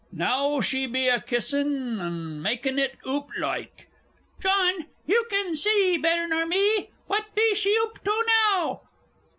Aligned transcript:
Now 0.11 0.61
she 0.61 0.87
be 0.87 1.09
a 1.09 1.21
kissin' 1.21 1.99
of 1.99 2.07
'un 2.07 2.41
maakin' 2.41 2.79
it 2.79 2.97
oop 3.07 3.29
loike.... 3.37 3.87
John, 4.41 4.87
you 5.05 5.27
can 5.29 5.55
see 5.55 5.95
better 5.99 6.25
nor 6.25 6.47
me 6.47 6.89
what 7.05 7.35
be 7.35 7.53
she 7.53 7.69
oop 7.77 8.03
to 8.03 8.25
now?... 8.49 8.81